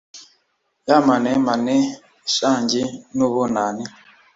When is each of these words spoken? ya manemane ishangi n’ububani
ya 0.87 0.97
manemane 1.07 1.77
ishangi 2.27 2.81
n’ububani 3.15 3.85